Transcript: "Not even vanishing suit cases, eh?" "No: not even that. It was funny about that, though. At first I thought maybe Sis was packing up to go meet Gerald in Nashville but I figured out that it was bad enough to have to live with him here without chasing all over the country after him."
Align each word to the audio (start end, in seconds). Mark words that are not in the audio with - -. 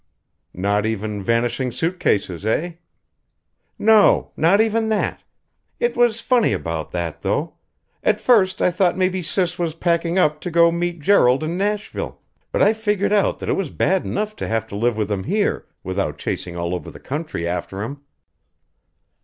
"Not 0.55 0.87
even 0.87 1.21
vanishing 1.21 1.71
suit 1.71 1.99
cases, 1.99 2.43
eh?" 2.43 2.71
"No: 3.77 4.31
not 4.35 4.59
even 4.59 4.89
that. 4.89 5.23
It 5.79 5.95
was 5.95 6.19
funny 6.21 6.53
about 6.53 6.89
that, 6.89 7.21
though. 7.21 7.53
At 8.03 8.19
first 8.19 8.63
I 8.63 8.71
thought 8.71 8.97
maybe 8.97 9.21
Sis 9.21 9.59
was 9.59 9.75
packing 9.75 10.17
up 10.17 10.41
to 10.41 10.49
go 10.49 10.71
meet 10.71 11.01
Gerald 11.01 11.43
in 11.43 11.55
Nashville 11.55 12.19
but 12.51 12.63
I 12.63 12.73
figured 12.73 13.13
out 13.13 13.37
that 13.37 13.49
it 13.49 13.53
was 13.53 13.69
bad 13.69 14.03
enough 14.03 14.35
to 14.37 14.47
have 14.47 14.65
to 14.69 14.75
live 14.75 14.97
with 14.97 15.11
him 15.11 15.25
here 15.25 15.67
without 15.83 16.17
chasing 16.17 16.55
all 16.57 16.73
over 16.73 16.89
the 16.89 16.99
country 16.99 17.47
after 17.47 17.83
him." 17.83 18.01